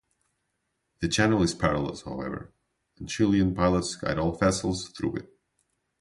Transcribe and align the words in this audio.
The 1.01 1.07
channel 1.07 1.43
is 1.43 1.53
perilous, 1.53 2.01
however, 2.01 2.55
and 2.97 3.07
Chilean 3.07 3.53
pilots 3.53 3.95
guide 3.95 4.17
all 4.17 4.31
vessels 4.35 4.89
through 4.89 5.17
it. 5.17 5.29